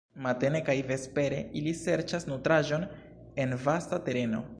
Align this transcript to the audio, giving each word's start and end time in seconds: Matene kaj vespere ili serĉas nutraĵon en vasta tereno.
Matene 0.25 0.61
kaj 0.69 0.75
vespere 0.91 1.41
ili 1.61 1.73
serĉas 1.81 2.25
nutraĵon 2.31 2.87
en 3.45 3.55
vasta 3.67 4.01
tereno. 4.09 4.43